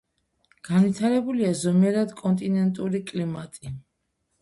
განვითარებულია 0.69 1.53
ზომიერად 1.61 2.17
კონტინენტური 2.25 3.07
კლიმატი. 3.15 3.79